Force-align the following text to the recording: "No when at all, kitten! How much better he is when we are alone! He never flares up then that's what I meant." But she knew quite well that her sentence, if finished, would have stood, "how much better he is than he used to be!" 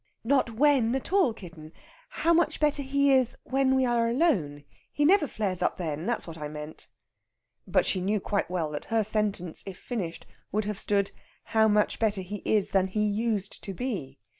"No 0.23 0.41
when 0.55 0.95
at 0.95 1.13
all, 1.13 1.31
kitten! 1.31 1.71
How 2.09 2.33
much 2.33 2.59
better 2.59 2.81
he 2.81 3.11
is 3.13 3.37
when 3.43 3.75
we 3.75 3.85
are 3.85 4.09
alone! 4.09 4.63
He 4.91 5.05
never 5.05 5.27
flares 5.27 5.61
up 5.61 5.77
then 5.77 6.07
that's 6.07 6.25
what 6.25 6.39
I 6.39 6.47
meant." 6.47 6.87
But 7.67 7.85
she 7.85 8.01
knew 8.01 8.19
quite 8.19 8.49
well 8.49 8.71
that 8.71 8.85
her 8.85 9.03
sentence, 9.03 9.61
if 9.67 9.77
finished, 9.77 10.25
would 10.51 10.65
have 10.65 10.79
stood, 10.79 11.11
"how 11.43 11.67
much 11.67 11.99
better 11.99 12.21
he 12.21 12.37
is 12.45 12.71
than 12.71 12.87
he 12.87 13.05
used 13.05 13.63
to 13.63 13.75
be!" 13.75 14.17